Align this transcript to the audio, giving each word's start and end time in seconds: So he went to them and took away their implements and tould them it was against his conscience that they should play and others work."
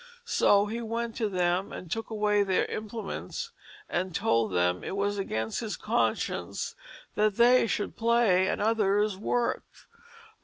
So 0.25 0.65
he 0.65 0.81
went 0.81 1.15
to 1.17 1.29
them 1.29 1.71
and 1.71 1.91
took 1.91 2.09
away 2.09 2.41
their 2.41 2.65
implements 2.65 3.51
and 3.87 4.15
tould 4.15 4.51
them 4.51 4.83
it 4.83 4.95
was 4.95 5.19
against 5.19 5.59
his 5.59 5.77
conscience 5.77 6.73
that 7.13 7.35
they 7.35 7.67
should 7.67 7.95
play 7.95 8.47
and 8.47 8.59
others 8.59 9.15
work." 9.15 9.63